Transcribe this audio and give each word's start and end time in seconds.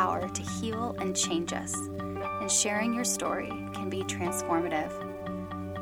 power 0.00 0.26
to 0.30 0.42
heal 0.42 0.96
and 1.00 1.14
change 1.14 1.52
us, 1.52 1.74
and 1.74 2.50
sharing 2.50 2.94
your 2.94 3.04
story 3.04 3.50
can 3.74 3.90
be 3.90 4.02
transformative. 4.04 4.90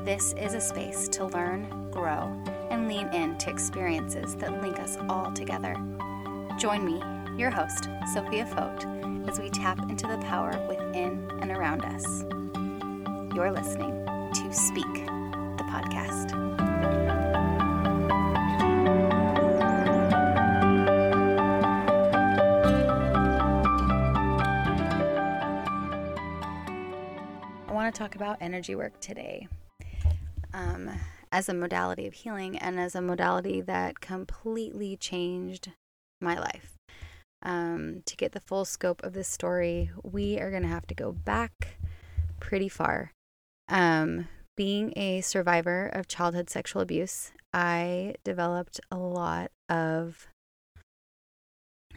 This 0.05 0.33
is 0.33 0.55
a 0.55 0.61
space 0.61 1.07
to 1.11 1.27
learn, 1.27 1.89
grow, 1.93 2.25
and 2.69 2.89
lean 2.89 3.07
into 3.15 3.49
experiences 3.49 4.35
that 4.35 4.61
link 4.61 4.81
us 4.81 4.99
all 5.09 5.31
together. 5.31 5.77
Join 6.59 6.85
me, 6.85 7.01
your 7.41 7.51
host, 7.51 7.89
Sophia 8.13 8.45
Fote, 8.45 8.85
as 9.29 9.39
we 9.39 9.51
tap 9.51 9.79
into 9.89 10.09
the 10.09 10.19
power 10.19 10.51
within 10.67 11.31
and 11.41 11.53
around 11.53 11.85
us. 11.85 12.25
You're 13.37 13.53
listening 13.53 14.05
to 14.35 14.53
Speak, 14.53 14.95
the 14.95 15.65
podcast. 15.71 16.38
Want 27.89 27.95
to 27.95 28.03
talk 28.03 28.17
about 28.17 28.37
energy 28.43 28.75
work 28.75 29.01
today 29.01 29.49
um, 30.53 30.91
as 31.33 31.49
a 31.49 31.55
modality 31.55 32.07
of 32.07 32.13
healing 32.13 32.59
and 32.59 32.79
as 32.79 32.95
a 32.95 33.01
modality 33.01 33.63
that 33.63 33.99
completely 34.01 34.95
changed 34.95 35.73
my 36.21 36.39
life. 36.39 36.75
Um, 37.43 38.03
to 38.05 38.15
get 38.15 38.33
the 38.33 38.43
full 38.47 38.67
scope 38.67 39.03
of 39.03 39.15
this 39.15 39.27
story, 39.27 39.91
we 40.03 40.39
are 40.39 40.51
going 40.51 40.65
to 40.65 40.69
have 40.69 40.87
to 40.89 40.95
go 40.95 41.13
back 41.13 41.79
pretty 42.41 42.69
far. 42.69 43.13
Um, 43.71 44.29
being 44.55 44.93
a 44.95 45.23
survivor 45.23 45.87
of 45.87 46.07
childhood 46.09 46.51
sexual 46.51 46.83
abuse, 46.83 47.33
I 47.55 48.17
developed 48.23 48.81
a 48.91 48.99
lot 48.99 49.51
of 49.71 50.29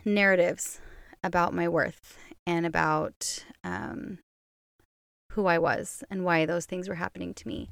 narratives 0.06 0.80
about 1.22 1.54
my 1.54 1.68
worth 1.68 2.18
and 2.48 2.66
about 2.66 3.44
um, 3.66 4.20
who 5.34 5.46
I 5.46 5.58
was 5.58 6.04
and 6.10 6.24
why 6.24 6.46
those 6.46 6.66
things 6.66 6.88
were 6.88 6.96
happening 6.96 7.34
to 7.34 7.48
me. 7.48 7.70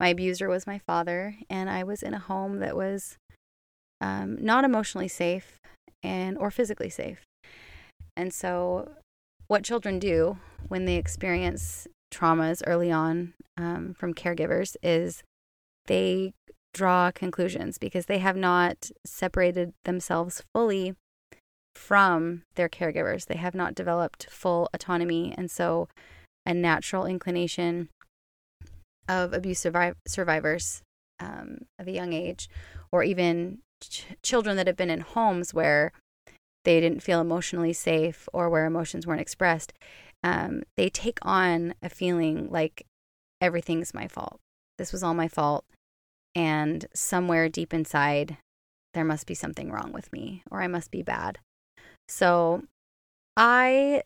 My 0.00 0.08
abuser 0.08 0.48
was 0.48 0.66
my 0.66 0.78
father, 0.78 1.36
and 1.48 1.70
I 1.70 1.84
was 1.84 2.02
in 2.02 2.14
a 2.14 2.18
home 2.18 2.58
that 2.58 2.76
was 2.76 3.18
um, 4.00 4.36
not 4.44 4.64
emotionally 4.64 5.08
safe 5.08 5.60
and 6.02 6.36
or 6.38 6.50
physically 6.50 6.90
safe. 6.90 7.22
And 8.16 8.32
so, 8.32 8.90
what 9.46 9.64
children 9.64 9.98
do 9.98 10.38
when 10.68 10.84
they 10.84 10.96
experience 10.96 11.86
traumas 12.12 12.62
early 12.66 12.90
on 12.90 13.34
um, 13.56 13.94
from 13.94 14.14
caregivers 14.14 14.76
is 14.82 15.22
they 15.86 16.32
draw 16.74 17.10
conclusions 17.10 17.78
because 17.78 18.06
they 18.06 18.18
have 18.18 18.36
not 18.36 18.90
separated 19.04 19.72
themselves 19.84 20.42
fully 20.54 20.94
from 21.74 22.42
their 22.54 22.68
caregivers. 22.68 23.26
They 23.26 23.36
have 23.36 23.54
not 23.54 23.74
developed 23.74 24.28
full 24.30 24.68
autonomy. 24.72 25.34
And 25.36 25.50
so, 25.50 25.88
a 26.46 26.54
natural 26.54 27.06
inclination 27.06 27.88
of 29.08 29.32
abuse 29.32 29.62
surviv- 29.62 29.96
survivors 30.06 30.82
um, 31.20 31.58
of 31.78 31.86
a 31.86 31.92
young 31.92 32.12
age, 32.12 32.48
or 32.90 33.02
even 33.02 33.58
ch- 33.80 34.06
children 34.22 34.56
that 34.56 34.66
have 34.66 34.76
been 34.76 34.90
in 34.90 35.00
homes 35.00 35.54
where 35.54 35.92
they 36.64 36.80
didn't 36.80 37.02
feel 37.02 37.20
emotionally 37.20 37.72
safe 37.72 38.28
or 38.32 38.48
where 38.48 38.66
emotions 38.66 39.06
weren't 39.06 39.20
expressed, 39.20 39.72
um, 40.22 40.62
they 40.76 40.88
take 40.88 41.18
on 41.22 41.74
a 41.82 41.88
feeling 41.88 42.48
like 42.50 42.86
everything's 43.40 43.94
my 43.94 44.06
fault. 44.06 44.38
This 44.78 44.92
was 44.92 45.02
all 45.02 45.14
my 45.14 45.28
fault. 45.28 45.64
And 46.34 46.86
somewhere 46.94 47.48
deep 47.48 47.74
inside, 47.74 48.38
there 48.94 49.04
must 49.04 49.26
be 49.26 49.34
something 49.34 49.70
wrong 49.70 49.92
with 49.92 50.12
me 50.12 50.42
or 50.50 50.62
I 50.62 50.66
must 50.66 50.90
be 50.90 51.02
bad. 51.02 51.38
So 52.08 52.62
I 53.36 54.02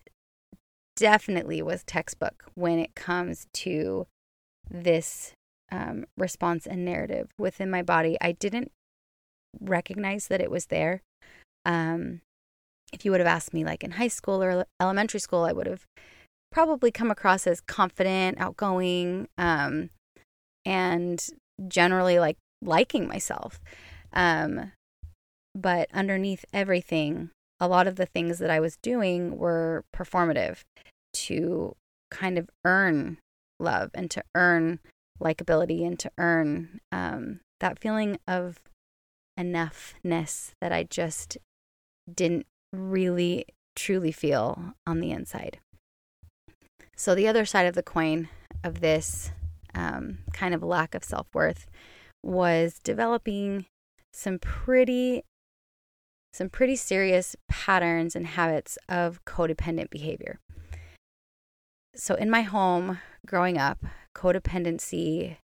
definitely 0.97 1.63
was 1.63 1.85
textbook 1.85 2.45
when 2.55 2.79
it 2.79 2.95
comes 2.95 3.47
to 3.53 4.07
this 4.69 5.33
um, 5.71 6.07
response 6.17 6.67
and 6.67 6.85
narrative 6.85 7.29
within 7.39 7.71
my 7.71 7.83
body. 7.83 8.17
I 8.21 8.33
didn't 8.33 8.73
recognize 9.61 10.29
that 10.29 10.41
it 10.41 10.51
was 10.51 10.67
there. 10.67 11.03
Um, 11.65 12.21
if 12.93 13.05
you 13.05 13.11
would 13.11 13.21
have 13.21 13.27
asked 13.27 13.53
me 13.53 13.65
like 13.65 13.83
in 13.83 13.93
high 13.93 14.09
school 14.09 14.43
or 14.43 14.65
elementary 14.81 15.21
school, 15.21 15.45
I 15.45 15.53
would 15.53 15.67
have 15.67 15.85
probably 16.51 16.91
come 16.91 17.11
across 17.11 17.47
as 17.47 17.61
confident, 17.61 18.39
outgoing, 18.41 19.29
um, 19.37 19.91
and 20.65 21.25
generally 21.69 22.19
like 22.19 22.37
liking 22.63 23.07
myself. 23.07 23.61
Um, 24.13 24.73
but 25.55 25.89
underneath 25.93 26.45
everything, 26.53 27.31
a 27.61 27.69
lot 27.69 27.87
of 27.87 27.97
the 27.97 28.07
things 28.07 28.39
that 28.39 28.51
I 28.51 28.61
was 28.61 28.77
doing 28.83 29.39
were 29.39 29.85
performative 29.95 30.63
to 31.15 31.75
kind 32.11 32.39
of 32.39 32.51
earn 32.65 33.19
love 33.59 33.91
and 33.95 34.11
to 34.11 34.23
earn 34.35 34.81
likability 35.21 35.87
and 35.87 35.99
to 35.99 36.11
earn 36.19 36.81
um, 36.93 37.41
that 37.61 37.79
feeling 37.79 38.19
of 38.29 38.61
enoughness 39.39 40.53
that 40.61 40.73
I 40.73 40.85
just 40.85 41.39
didn't 42.13 42.47
really 42.73 43.47
truly 43.75 44.13
feel 44.13 44.75
on 44.87 45.01
the 45.01 45.11
inside. 45.11 45.59
So, 46.97 47.15
the 47.15 47.29
other 47.29 47.45
side 47.45 47.67
of 47.67 47.75
the 47.75 47.83
coin 47.83 48.29
of 48.65 48.81
this 48.81 49.33
um, 49.75 50.19
kind 50.33 50.55
of 50.55 50.63
lack 50.63 50.95
of 50.95 51.05
self 51.05 51.27
worth 51.35 51.67
was 52.23 52.81
developing 52.83 53.67
some 54.13 54.39
pretty 54.39 55.23
some 56.37 56.51
pretty 56.51 56.77
serious 56.77 57.35
patterns 57.49 58.15
and 58.15 58.27
habits 58.27 58.77
of 58.91 59.25
codependent 59.25 59.89
behavior. 59.89 60.39
So, 61.95 62.15
in 62.15 62.29
my 62.29 62.43
home 62.43 62.99
growing 63.25 63.57
up, 63.57 63.83
codependency, 64.15 65.39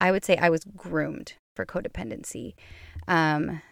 I 0.00 0.10
would 0.10 0.24
say 0.24 0.36
I 0.36 0.50
was 0.50 0.64
groomed 0.64 1.34
for 1.54 1.64
codependency. 1.64 2.54
Um, 3.06 3.62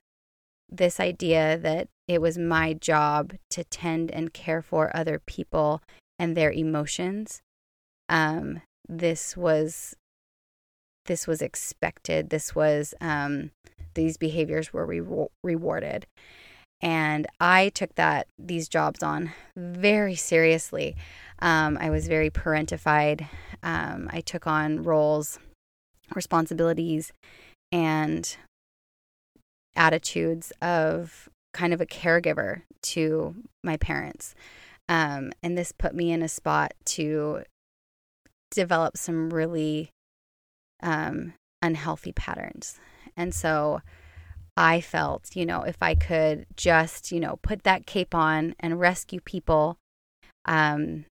this 0.68 1.00
idea 1.00 1.58
that 1.58 1.88
it 2.06 2.20
was 2.20 2.38
my 2.38 2.74
job 2.74 3.32
to 3.50 3.64
tend 3.64 4.12
and 4.12 4.32
care 4.32 4.62
for 4.62 4.96
other 4.96 5.20
people 5.26 5.82
and 6.20 6.36
their 6.36 6.52
emotions. 6.52 7.42
Um, 8.08 8.62
this 8.88 9.36
was 9.36 9.96
this 11.06 11.26
was 11.26 11.42
expected. 11.42 12.30
This 12.30 12.54
was 12.54 12.94
um, 13.00 13.50
these 13.94 14.16
behaviors 14.16 14.72
were 14.72 14.86
re- 14.86 15.28
rewarded, 15.42 16.06
and 16.80 17.26
I 17.40 17.70
took 17.70 17.94
that 17.94 18.26
these 18.38 18.68
jobs 18.68 19.02
on 19.02 19.32
very 19.56 20.14
seriously. 20.14 20.96
Um, 21.40 21.78
I 21.80 21.90
was 21.90 22.08
very 22.08 22.30
parentified. 22.30 23.26
Um, 23.62 24.08
I 24.12 24.20
took 24.20 24.46
on 24.46 24.82
roles, 24.82 25.38
responsibilities, 26.14 27.12
and 27.72 28.36
attitudes 29.76 30.52
of 30.62 31.28
kind 31.52 31.72
of 31.72 31.80
a 31.80 31.86
caregiver 31.86 32.62
to 32.82 33.34
my 33.62 33.76
parents. 33.76 34.34
Um, 34.88 35.32
and 35.42 35.56
this 35.56 35.72
put 35.72 35.94
me 35.94 36.12
in 36.12 36.22
a 36.22 36.28
spot 36.28 36.74
to 36.86 37.44
develop 38.50 38.96
some 38.96 39.30
really 39.30 39.90
um, 40.82 41.32
unhealthy 41.62 42.12
patterns. 42.12 42.78
And 43.16 43.34
so 43.34 43.80
I 44.56 44.80
felt, 44.80 45.34
you 45.34 45.44
know, 45.46 45.62
if 45.62 45.76
I 45.80 45.94
could 45.94 46.46
just, 46.56 47.10
you 47.10 47.18
know, 47.18 47.38
put 47.42 47.64
that 47.64 47.86
cape 47.86 48.14
on 48.14 48.54
and 48.60 48.78
rescue 48.78 49.20
people, 49.20 49.76
um, 50.44 51.06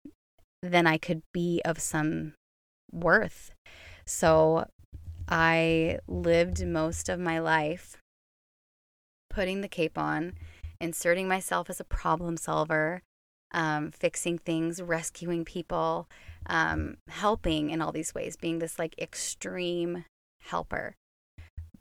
then 0.63 0.87
I 0.87 0.99
could 0.99 1.23
be 1.33 1.63
of 1.65 1.79
some 1.79 2.35
worth. 2.93 3.53
So 4.05 4.67
I 5.29 6.01
lived 6.07 6.67
most 6.67 7.09
of 7.09 7.19
my 7.19 7.39
life 7.39 7.97
putting 9.31 9.61
the 9.61 9.69
cape 9.69 9.97
on, 9.97 10.35
inserting 10.81 11.29
myself 11.29 11.71
as 11.71 11.81
a 11.81 11.85
problem 11.85 12.37
solver, 12.37 13.03
um, 13.53 13.91
fixing 13.91 14.39
things, 14.39 14.83
rescuing 14.83 15.45
people, 15.45 16.09
um, 16.47 16.97
helping 17.09 17.71
in 17.71 17.81
all 17.81 17.93
these 17.93 18.15
ways, 18.15 18.37
being 18.37 18.59
this 18.59 18.79
like 18.79 18.99
extreme 18.99 20.05
helper. 20.43 20.95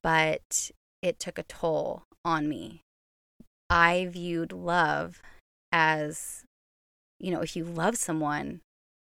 But 0.02 0.72
it 1.02 1.20
took 1.20 1.38
a 1.38 1.44
toll 1.44 2.04
on 2.26 2.50
me. 2.50 2.82
I 3.70 4.08
viewed 4.10 4.52
love 4.52 5.22
as, 5.72 6.44
you 7.20 7.32
know, 7.32 7.42
if 7.42 7.56
you 7.56 7.64
love 7.64 7.96
someone, 7.96 8.62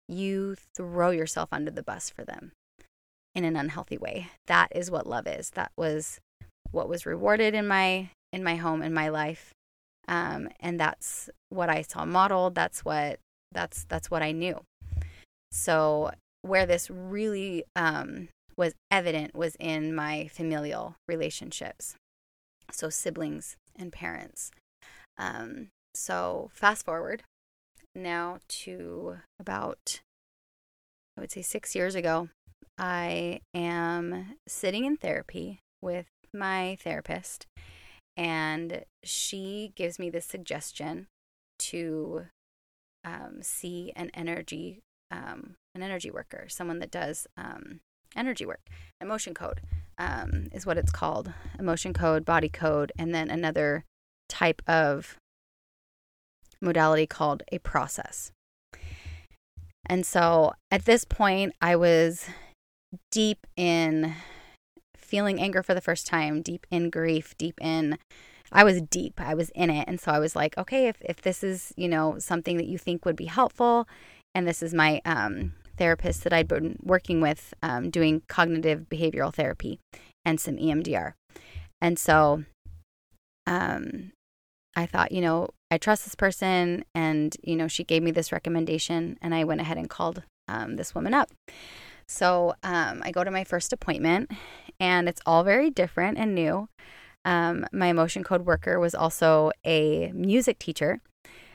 you 0.08 0.56
throw 0.76 1.10
yourself 1.10 1.48
under 1.52 1.70
the 1.70 1.82
bus 1.82 2.10
for 2.10 2.24
them 2.24 2.52
in 3.34 3.44
an 3.44 3.56
unhealthy 3.56 3.96
way. 3.96 4.28
That 4.46 4.68
is 4.74 4.90
what 4.90 5.06
love 5.06 5.26
is. 5.26 5.50
That 5.50 5.72
was 5.76 6.18
what 6.72 6.88
was 6.88 7.06
rewarded 7.06 7.54
in 7.54 7.66
my 7.66 8.10
in 8.32 8.44
my 8.44 8.56
home 8.56 8.82
in 8.82 8.94
my 8.94 9.08
life 9.08 9.54
um, 10.10 10.48
and 10.58 10.78
that's 10.78 11.30
what 11.50 11.70
I 11.70 11.82
saw 11.82 12.04
modeled. 12.04 12.54
That's 12.56 12.84
what 12.84 13.20
that's 13.52 13.84
that's 13.84 14.10
what 14.10 14.22
I 14.22 14.32
knew. 14.32 14.60
So 15.52 16.10
where 16.42 16.66
this 16.66 16.90
really 16.90 17.64
um, 17.76 18.28
was 18.60 18.74
evident 18.90 19.34
was 19.34 19.56
in 19.58 19.94
my 19.94 20.28
familial 20.30 20.94
relationships, 21.08 21.94
so 22.70 22.90
siblings 22.90 23.56
and 23.74 23.90
parents. 23.90 24.50
Um, 25.16 25.68
so 25.94 26.50
fast 26.52 26.84
forward, 26.84 27.22
now 27.94 28.38
to 28.48 29.16
about, 29.40 30.02
I 31.16 31.22
would 31.22 31.32
say, 31.32 31.40
six 31.40 31.74
years 31.74 31.94
ago, 31.94 32.28
I 32.76 33.40
am 33.54 34.36
sitting 34.46 34.84
in 34.84 34.98
therapy 34.98 35.60
with 35.80 36.08
my 36.34 36.76
therapist, 36.82 37.46
and 38.14 38.84
she 39.02 39.72
gives 39.74 39.98
me 39.98 40.10
this 40.10 40.26
suggestion 40.26 41.06
to 41.60 42.26
um, 43.04 43.38
see 43.40 43.90
an 43.96 44.10
energy 44.12 44.80
um, 45.10 45.54
an 45.74 45.82
energy 45.82 46.10
worker, 46.10 46.44
someone 46.48 46.78
that 46.78 46.90
does 46.90 47.26
um, 47.36 47.80
energy 48.16 48.46
work. 48.46 48.60
Emotion 49.00 49.34
code 49.34 49.60
um, 49.98 50.48
is 50.52 50.66
what 50.66 50.78
it's 50.78 50.92
called. 50.92 51.32
Emotion 51.58 51.92
code, 51.92 52.24
body 52.24 52.48
code, 52.48 52.92
and 52.98 53.14
then 53.14 53.30
another 53.30 53.84
type 54.28 54.62
of 54.66 55.16
modality 56.60 57.06
called 57.06 57.42
a 57.52 57.58
process. 57.58 58.32
And 59.86 60.06
so 60.06 60.52
at 60.70 60.84
this 60.84 61.04
point, 61.04 61.54
I 61.60 61.76
was 61.76 62.26
deep 63.10 63.46
in 63.56 64.14
feeling 64.96 65.40
anger 65.40 65.62
for 65.62 65.74
the 65.74 65.80
first 65.80 66.06
time, 66.06 66.42
deep 66.42 66.66
in 66.70 66.90
grief, 66.90 67.34
deep 67.38 67.58
in 67.60 67.98
I 68.52 68.64
was 68.64 68.82
deep. 68.82 69.20
I 69.20 69.34
was 69.34 69.50
in 69.50 69.70
it. 69.70 69.86
And 69.86 70.00
so 70.00 70.10
I 70.10 70.18
was 70.18 70.34
like, 70.34 70.58
okay, 70.58 70.88
if, 70.88 70.96
if 71.02 71.22
this 71.22 71.44
is, 71.44 71.72
you 71.76 71.88
know, 71.88 72.18
something 72.18 72.56
that 72.56 72.66
you 72.66 72.78
think 72.78 73.04
would 73.04 73.16
be 73.16 73.26
helpful, 73.26 73.88
and 74.34 74.46
this 74.46 74.62
is 74.62 74.74
my 74.74 75.00
um, 75.04 75.52
therapist 75.80 76.24
that 76.24 76.32
I'd 76.32 76.46
been 76.46 76.76
working 76.82 77.22
with 77.22 77.54
um, 77.62 77.88
doing 77.88 78.20
cognitive 78.28 78.86
behavioral 78.90 79.34
therapy 79.34 79.80
and 80.26 80.38
some 80.38 80.56
EMDR. 80.56 81.14
And 81.80 81.98
so 81.98 82.44
um, 83.46 84.12
I 84.76 84.84
thought, 84.84 85.10
you 85.10 85.22
know, 85.22 85.48
I 85.70 85.78
trust 85.78 86.04
this 86.04 86.14
person. 86.14 86.84
And, 86.94 87.34
you 87.42 87.56
know, 87.56 87.66
she 87.66 87.82
gave 87.82 88.02
me 88.02 88.10
this 88.10 88.30
recommendation, 88.30 89.18
and 89.22 89.34
I 89.34 89.44
went 89.44 89.62
ahead 89.62 89.78
and 89.78 89.88
called 89.88 90.22
um, 90.48 90.76
this 90.76 90.94
woman 90.94 91.14
up. 91.14 91.30
So 92.06 92.54
um, 92.62 93.00
I 93.02 93.10
go 93.10 93.24
to 93.24 93.30
my 93.30 93.44
first 93.44 93.72
appointment, 93.72 94.30
and 94.78 95.08
it's 95.08 95.22
all 95.24 95.44
very 95.44 95.70
different 95.70 96.18
and 96.18 96.34
new. 96.34 96.68
Um, 97.24 97.64
my 97.72 97.86
emotion 97.86 98.22
code 98.22 98.44
worker 98.44 98.78
was 98.78 98.94
also 98.94 99.52
a 99.64 100.12
music 100.12 100.58
teacher. 100.58 101.00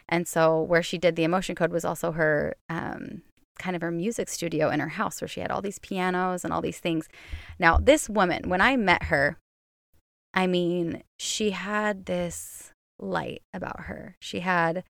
And 0.09 0.27
so, 0.27 0.61
where 0.61 0.83
she 0.83 0.97
did 0.97 1.15
the 1.15 1.23
emotion 1.23 1.55
code 1.55 1.71
was 1.71 1.83
also 1.83 2.11
her 2.11 2.55
um, 2.69 3.23
kind 3.57 3.75
of 3.75 3.81
her 3.81 3.91
music 3.91 4.29
studio 4.29 4.69
in 4.69 4.79
her 4.79 4.89
house 4.89 5.21
where 5.21 5.27
she 5.27 5.39
had 5.39 5.51
all 5.51 5.61
these 5.61 5.79
pianos 5.79 6.43
and 6.43 6.53
all 6.53 6.61
these 6.61 6.79
things. 6.79 7.07
Now, 7.59 7.77
this 7.77 8.09
woman, 8.09 8.49
when 8.49 8.61
I 8.61 8.75
met 8.75 9.03
her, 9.03 9.37
I 10.33 10.47
mean, 10.47 11.03
she 11.17 11.51
had 11.51 12.05
this 12.05 12.71
light 12.99 13.41
about 13.53 13.81
her. 13.81 14.15
She 14.19 14.41
had 14.41 14.83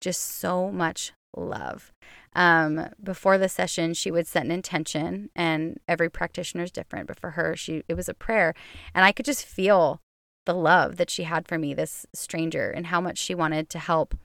just 0.00 0.20
so 0.20 0.70
much 0.70 1.12
love. 1.36 1.92
Um, 2.34 2.88
before 3.02 3.38
the 3.38 3.48
session, 3.48 3.94
she 3.94 4.10
would 4.10 4.26
set 4.26 4.44
an 4.44 4.50
intention, 4.50 5.30
and 5.34 5.78
every 5.86 6.08
practitioner 6.08 6.64
is 6.64 6.70
different. 6.70 7.06
But 7.06 7.20
for 7.20 7.30
her, 7.30 7.56
she 7.56 7.82
it 7.88 7.94
was 7.94 8.08
a 8.08 8.14
prayer, 8.14 8.54
and 8.94 9.04
I 9.04 9.12
could 9.12 9.26
just 9.26 9.44
feel 9.44 10.00
the 10.46 10.54
love 10.54 10.96
that 10.96 11.10
she 11.10 11.24
had 11.24 11.46
for 11.46 11.58
me, 11.58 11.74
this 11.74 12.06
stranger, 12.14 12.70
and 12.70 12.86
how 12.86 13.00
much 13.00 13.18
she 13.18 13.34
wanted 13.34 13.68
to 13.70 13.78
help 13.78 14.16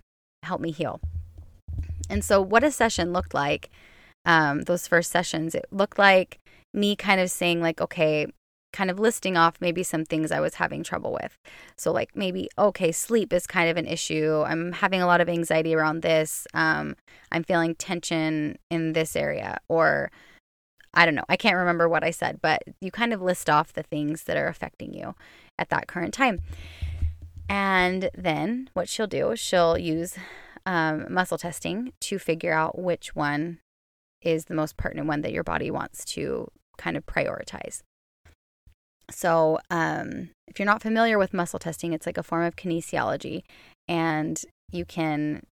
help 0.44 0.62
me 0.62 0.72
heal. 0.72 1.02
And 2.10 2.24
so, 2.24 2.42
what 2.42 2.64
a 2.64 2.72
session 2.72 3.14
looked 3.14 3.34
like, 3.34 3.70
um, 4.26 4.64
those 4.64 4.88
first 4.88 5.12
sessions, 5.12 5.56
it 5.56 5.66
looked 5.72 6.00
like 6.00 6.40
me 6.74 6.96
kind 6.96 7.20
of 7.22 7.30
saying, 7.30 7.62
like, 7.62 7.82
okay, 7.82 8.28
kind 8.74 8.92
of 8.92 9.00
listing 9.00 9.38
off 9.38 9.56
maybe 9.60 9.82
some 9.82 10.06
things 10.06 10.32
I 10.32 10.40
was 10.40 10.56
having 10.56 10.84
trouble 10.84 11.14
with. 11.14 11.38
So, 11.78 11.92
like, 11.92 12.16
maybe, 12.16 12.50
okay, 12.58 12.92
sleep 12.92 13.34
is 13.34 13.48
kind 13.48 13.70
of 13.70 13.78
an 13.78 13.88
issue. 13.88 14.44
I'm 14.46 14.74
having 14.74 15.02
a 15.02 15.08
lot 15.08 15.22
of 15.22 15.30
anxiety 15.30 15.74
around 15.74 16.02
this. 16.02 16.46
Um, 16.54 16.96
I'm 17.32 17.44
feeling 17.44 17.76
tension 17.76 18.58
in 18.70 18.94
this 18.94 19.16
area. 19.16 19.58
Or, 19.70 20.12
I 20.94 21.06
don't 21.06 21.16
know, 21.16 21.26
I 21.30 21.38
can't 21.38 21.56
remember 21.56 21.88
what 21.90 22.04
I 22.04 22.12
said, 22.12 22.40
but 22.42 22.64
you 22.82 22.92
kind 22.92 23.14
of 23.14 23.22
list 23.22 23.50
off 23.50 23.74
the 23.74 23.84
things 23.84 24.24
that 24.24 24.38
are 24.38 24.48
affecting 24.48 24.94
you 24.94 25.16
at 25.58 25.70
that 25.70 25.88
current 25.88 26.14
time. 26.14 26.42
And 27.50 28.10
then 28.14 28.70
what 28.74 28.90
she'll 28.90 29.08
do 29.08 29.32
is 29.32 29.40
she'll 29.40 29.78
use 29.78 30.18
um, 30.68 31.06
muscle 31.10 31.38
testing 31.38 31.94
to 32.02 32.20
figure 32.20 32.54
out 32.54 32.78
which 32.78 33.16
one 33.16 33.60
is 34.22 34.46
the 34.46 34.54
most 34.54 34.76
pertinent 34.76 35.08
one 35.08 35.22
that 35.22 35.32
your 35.32 35.44
body 35.44 35.72
wants 35.72 36.04
to 36.04 36.52
kind 36.78 36.98
of 36.98 37.06
prioritize. 37.06 37.82
So, 39.10 39.60
um, 39.72 40.32
if 40.48 40.60
you're 40.60 40.66
not 40.66 40.82
familiar 40.82 41.18
with 41.18 41.34
muscle 41.34 41.58
testing, 41.58 41.94
it's 41.94 42.06
like 42.06 42.18
a 42.18 42.24
form 42.24 42.44
of 42.44 42.58
kinesiology, 42.58 43.44
and 43.88 44.40
you 44.70 44.84
can 44.84 45.44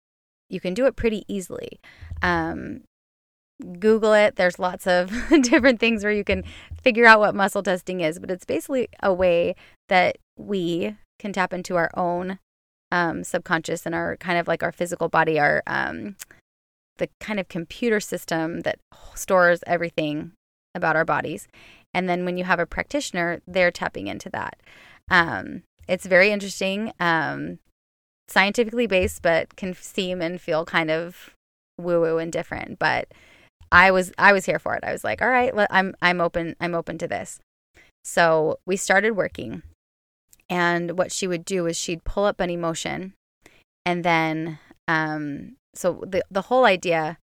you 0.50 0.58
can 0.60 0.74
do 0.74 0.86
it 0.86 0.96
pretty 0.96 1.24
easily. 1.28 1.78
Um, 2.20 2.82
Google 3.78 4.14
it. 4.14 4.34
There's 4.34 4.58
lots 4.58 4.88
of 4.88 5.12
different 5.42 5.78
things 5.78 6.02
where 6.02 6.12
you 6.12 6.24
can 6.24 6.42
figure 6.82 7.06
out 7.06 7.20
what 7.20 7.36
muscle 7.36 7.62
testing 7.62 8.00
is, 8.00 8.18
but 8.18 8.32
it's 8.32 8.44
basically 8.44 8.88
a 9.00 9.14
way 9.14 9.54
that 9.88 10.18
we 10.36 10.96
can 11.20 11.32
tap 11.32 11.52
into 11.52 11.76
our 11.76 11.90
own 11.94 12.40
um, 12.94 13.24
subconscious 13.24 13.86
and 13.86 13.94
our 13.94 14.16
kind 14.18 14.38
of 14.38 14.46
like 14.46 14.62
our 14.62 14.70
physical 14.70 15.08
body, 15.08 15.40
our 15.40 15.64
um, 15.66 16.14
the 16.98 17.08
kind 17.18 17.40
of 17.40 17.48
computer 17.48 17.98
system 17.98 18.60
that 18.60 18.78
stores 19.16 19.64
everything 19.66 20.30
about 20.76 20.94
our 20.94 21.04
bodies. 21.04 21.48
And 21.92 22.08
then 22.08 22.24
when 22.24 22.38
you 22.38 22.44
have 22.44 22.60
a 22.60 22.66
practitioner, 22.66 23.40
they're 23.48 23.72
tapping 23.72 24.06
into 24.06 24.30
that. 24.30 24.60
Um, 25.10 25.64
it's 25.88 26.06
very 26.06 26.30
interesting, 26.30 26.92
um, 27.00 27.58
scientifically 28.28 28.86
based, 28.86 29.22
but 29.22 29.56
can 29.56 29.74
seem 29.74 30.22
and 30.22 30.40
feel 30.40 30.64
kind 30.64 30.90
of 30.90 31.34
woo 31.76 32.00
woo 32.00 32.18
and 32.18 32.32
different. 32.32 32.78
But 32.78 33.08
I 33.72 33.90
was 33.90 34.12
I 34.18 34.32
was 34.32 34.46
here 34.46 34.60
for 34.60 34.76
it. 34.76 34.84
I 34.84 34.92
was 34.92 35.02
like, 35.02 35.20
all 35.20 35.28
right, 35.28 35.52
I'm 35.68 35.96
I'm 36.00 36.20
open 36.20 36.54
I'm 36.60 36.76
open 36.76 36.96
to 36.98 37.08
this. 37.08 37.40
So 38.04 38.60
we 38.66 38.76
started 38.76 39.16
working 39.16 39.64
and 40.48 40.98
what 40.98 41.12
she 41.12 41.26
would 41.26 41.44
do 41.44 41.66
is 41.66 41.76
she'd 41.76 42.04
pull 42.04 42.24
up 42.24 42.40
an 42.40 42.50
emotion 42.50 43.14
and 43.84 44.04
then 44.04 44.58
um, 44.88 45.56
so 45.74 46.02
the 46.06 46.22
the 46.30 46.42
whole 46.42 46.64
idea 46.64 47.18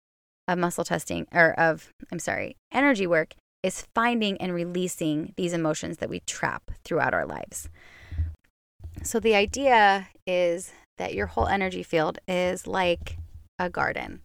of 0.48 0.58
muscle 0.58 0.84
testing 0.84 1.28
or 1.34 1.52
of 1.60 1.94
I'm 2.12 2.20
sorry, 2.20 2.56
energy 2.72 3.08
work 3.08 3.36
is 3.64 3.88
finding 3.94 4.38
and 4.38 4.54
releasing 4.54 5.34
these 5.38 5.54
emotions 5.54 5.98
that 5.98 6.10
we 6.10 6.22
trap 6.22 6.72
throughout 6.84 7.14
our 7.14 7.26
lives. 7.26 7.70
So 9.04 9.20
the 9.20 9.36
idea 9.36 10.10
is 10.26 10.72
that 10.98 11.14
your 11.14 11.28
whole 11.28 11.48
energy 11.48 11.84
field 11.84 12.20
is 12.28 12.68
like 12.68 13.18
a 13.60 13.70
garden. 13.70 14.22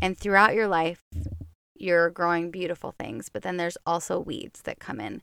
And 0.00 0.16
throughout 0.16 0.54
your 0.54 0.68
life, 0.68 1.00
you're 1.74 2.10
growing 2.10 2.50
beautiful 2.50 2.94
things, 2.98 3.28
but 3.28 3.42
then 3.42 3.56
there's 3.56 3.78
also 3.86 4.18
weeds 4.18 4.62
that 4.62 4.78
come 4.78 5.00
in 5.00 5.22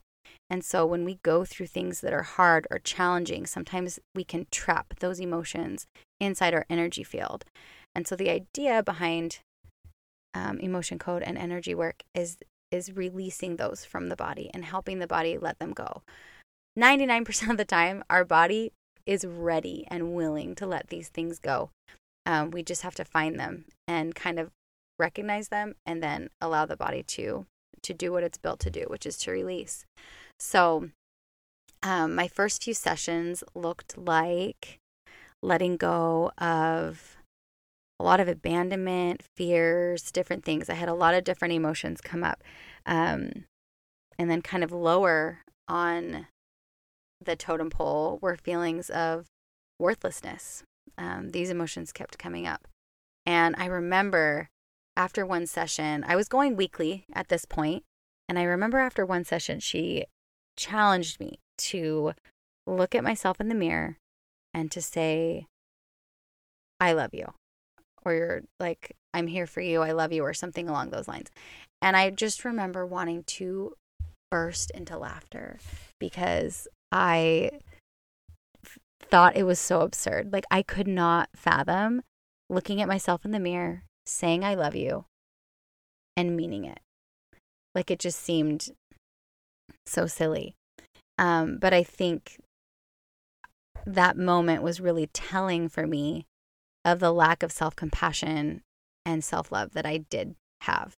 and 0.50 0.63
so 0.63 0.86
when 0.86 1.06
we 1.06 1.20
go 1.24 1.46
through 1.46 1.68
things 1.68 2.01
that 2.01 2.13
are 2.13 2.24
hard 2.24 2.68
or 2.70 2.80
challenging, 2.80 3.46
sometimes 3.46 4.00
we 4.13 4.24
can 4.24 4.48
trap 4.51 4.94
those 5.00 5.20
emotions 5.20 5.88
inside 6.20 6.53
our 6.53 6.65
energy 6.70 7.03
field. 7.03 7.46
And 7.96 8.08
so 8.08 8.15
the 8.15 8.30
idea 8.30 8.84
behind 8.84 9.39
um, 10.34 10.60
emotion 10.60 11.00
code 11.00 11.24
and 11.24 11.38
energy 11.38 11.75
work 11.75 12.03
is 12.13 12.38
is 12.72 12.96
releasing 12.96 13.58
those 13.58 13.86
from 13.86 14.10
the 14.10 14.15
body 14.15 14.50
and 14.51 14.65
helping 14.65 14.98
the 14.98 15.06
body 15.06 15.38
let 15.38 15.60
them 15.60 15.74
go. 15.74 16.01
99% 16.77 17.51
of 17.51 17.58
the 17.58 17.65
time, 17.65 18.03
our 18.10 18.25
body 18.25 18.72
is 19.06 19.25
ready 19.25 19.86
and 19.89 20.15
willing 20.15 20.56
to 20.56 20.65
let 20.65 20.88
these 20.88 21.10
things 21.10 21.38
go. 21.38 21.70
Um, 22.25 22.50
we 22.50 22.63
just 22.63 22.82
have 22.82 22.96
to 22.96 23.06
find 23.06 23.39
them 23.39 23.65
and 23.88 24.15
kind 24.15 24.39
of 24.39 24.50
recognize 24.98 25.50
them 25.50 25.75
and 25.86 26.01
then 26.01 26.30
allow 26.42 26.65
the 26.65 26.77
body 26.77 27.03
to 27.03 27.46
to 27.84 27.94
do 27.94 28.12
what 28.12 28.24
it's 28.24 28.38
built 28.38 28.60
to 28.62 28.70
do, 28.70 28.86
which 28.88 29.06
is 29.06 29.18
to 29.20 29.32
release. 29.32 29.86
So, 30.40 30.90
um, 31.82 32.16
my 32.16 32.28
first 32.28 32.63
few 32.63 32.74
sessions 32.74 33.44
looked 33.54 33.98
like 33.98 34.80
letting 35.42 35.75
go 35.78 36.32
of 36.38 37.18
a 38.00 38.04
lot 38.04 38.20
of 38.20 38.28
abandonment, 38.28 39.22
fears, 39.36 40.12
different 40.12 40.44
things. 40.44 40.70
I 40.70 40.74
had 40.74 40.90
a 40.90 40.94
lot 40.94 41.13
of 41.13 41.24
different 41.24 41.54
emotions 41.54 42.02
come 42.02 42.24
up. 42.24 42.44
Um, 42.86 43.46
and 44.18 44.30
then, 44.30 44.42
kind 44.42 44.63
of 44.63 44.72
lower 44.72 45.40
on 45.68 46.28
the 47.22 47.36
totem 47.36 47.70
pole, 47.70 48.20
were 48.22 48.36
feelings 48.36 48.90
of 48.90 49.28
worthlessness. 49.80 50.63
Um, 50.98 51.30
these 51.30 51.50
emotions 51.50 51.92
kept 51.92 52.18
coming 52.18 52.46
up. 52.46 52.68
And 53.25 53.56
I 53.58 53.66
remember 53.66 54.50
after 54.96 55.26
one 55.26 55.48
session, 55.48 56.04
I 56.08 56.16
was 56.16 56.28
going 56.28 56.56
weekly 56.56 57.06
at 57.14 57.30
this 57.30 57.46
point, 57.46 57.84
And 58.30 58.40
I 58.40 58.44
remember 58.44 58.80
after 58.80 59.06
one 59.06 59.26
session, 59.26 59.60
she 59.60 60.06
challenged 60.56 61.20
me 61.20 61.40
to 61.58 62.14
look 62.66 62.96
at 62.96 63.04
myself 63.04 63.42
in 63.42 63.50
the 63.50 63.56
mirror 63.56 63.98
and 64.54 64.72
to 64.72 64.82
say, 64.82 65.46
I 66.80 66.94
love 66.94 67.10
you. 67.14 67.34
Or 68.06 68.14
you're 68.14 68.42
like, 68.60 68.96
I'm 69.14 69.28
here 69.28 69.48
for 69.48 69.62
you. 69.62 69.82
I 69.82 69.92
love 69.92 70.12
you, 70.12 70.24
or 70.24 70.34
something 70.34 70.68
along 70.70 70.90
those 70.90 71.08
lines. 71.08 71.30
And 71.82 71.96
I 71.96 72.10
just 72.10 72.46
remember 72.46 72.86
wanting 72.86 73.24
to 73.24 73.74
burst 74.32 74.72
into 74.72 74.98
laughter 74.98 75.60
because 76.00 76.68
I 76.92 77.52
thought 79.02 79.36
it 79.36 79.44
was 79.44 79.60
so 79.60 79.82
absurd. 79.82 80.34
Like, 80.34 80.46
I 80.50 80.64
could 80.64 80.88
not 80.88 81.30
fathom 81.36 82.02
looking 82.50 82.82
at 82.82 82.88
myself 82.88 83.26
in 83.26 83.32
the 83.32 83.40
mirror 83.40 83.84
saying 84.06 84.44
I 84.44 84.56
love 84.56 84.76
you 84.76 85.06
and 86.16 86.36
meaning 86.36 86.66
it. 86.66 86.80
Like 87.76 87.90
it 87.90 88.00
just 88.00 88.20
seemed 88.20 88.70
so 89.86 90.06
silly. 90.08 90.56
Um, 91.18 91.58
but 91.58 91.74
I 91.74 91.84
think 91.84 92.40
that 93.86 94.18
moment 94.18 94.64
was 94.64 94.80
really 94.80 95.08
telling 95.08 95.70
for 95.70 95.86
me 95.86 96.26
of 96.86 97.00
the 97.00 97.12
lack 97.12 97.44
of 97.44 97.52
self 97.52 97.76
compassion 97.76 98.62
and 99.06 99.24
self 99.24 99.52
love 99.52 99.74
that 99.74 99.86
I 99.86 99.98
did 99.98 100.36
have 100.62 100.94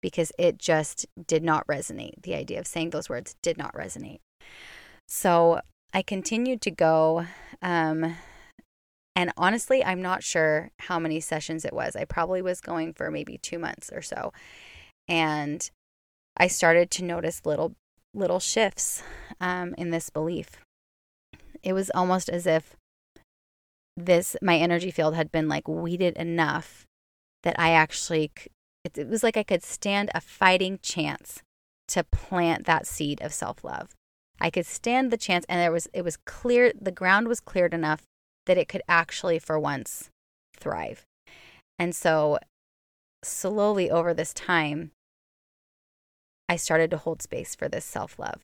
because 0.00 0.32
it 0.38 0.58
just 0.58 1.06
did 1.26 1.42
not 1.42 1.66
resonate. 1.66 2.22
The 2.22 2.34
idea 2.34 2.60
of 2.60 2.66
saying 2.66 2.90
those 2.90 3.08
words 3.08 3.34
did 3.42 3.58
not 3.58 3.74
resonate. 3.74 4.20
So 5.08 5.60
I 5.92 6.02
continued 6.02 6.60
to 6.62 6.70
go. 6.70 7.26
Um, 7.62 8.14
and 9.18 9.32
honestly, 9.36 9.84
I'm 9.84 10.00
not 10.00 10.22
sure 10.22 10.70
how 10.78 11.00
many 11.00 11.18
sessions 11.18 11.64
it 11.64 11.72
was. 11.72 11.96
I 11.96 12.04
probably 12.04 12.40
was 12.40 12.60
going 12.60 12.92
for 12.92 13.10
maybe 13.10 13.36
two 13.36 13.58
months 13.58 13.90
or 13.92 14.00
so. 14.00 14.32
And 15.08 15.68
I 16.36 16.46
started 16.46 16.88
to 16.92 17.04
notice 17.04 17.44
little 17.44 17.74
little 18.14 18.38
shifts 18.38 19.02
um, 19.40 19.74
in 19.76 19.90
this 19.90 20.08
belief. 20.08 20.50
It 21.64 21.72
was 21.72 21.90
almost 21.96 22.28
as 22.28 22.46
if 22.46 22.76
this 23.96 24.36
my 24.40 24.56
energy 24.56 24.92
field 24.92 25.16
had 25.16 25.32
been 25.32 25.48
like 25.48 25.66
weeded 25.66 26.16
enough 26.16 26.86
that 27.42 27.58
I 27.58 27.72
actually 27.72 28.30
it, 28.84 28.96
it 28.96 29.08
was 29.08 29.24
like 29.24 29.36
I 29.36 29.42
could 29.42 29.64
stand 29.64 30.12
a 30.14 30.20
fighting 30.20 30.78
chance 30.80 31.42
to 31.88 32.04
plant 32.04 32.66
that 32.66 32.86
seed 32.86 33.20
of 33.20 33.34
self-love. 33.34 33.88
I 34.40 34.50
could 34.50 34.66
stand 34.66 35.10
the 35.10 35.16
chance 35.16 35.44
and 35.48 35.60
there 35.60 35.72
was 35.72 35.88
it 35.92 36.04
was 36.04 36.18
clear 36.18 36.72
the 36.80 36.92
ground 36.92 37.26
was 37.26 37.40
cleared 37.40 37.74
enough 37.74 38.04
that 38.48 38.58
it 38.58 38.68
could 38.68 38.82
actually 38.88 39.38
for 39.38 39.58
once 39.58 40.10
thrive. 40.56 41.04
And 41.78 41.94
so 41.94 42.38
slowly 43.22 43.90
over 43.90 44.12
this 44.12 44.34
time 44.34 44.90
I 46.48 46.56
started 46.56 46.90
to 46.92 46.96
hold 46.96 47.22
space 47.22 47.54
for 47.54 47.68
this 47.68 47.84
self 47.84 48.18
love. 48.18 48.40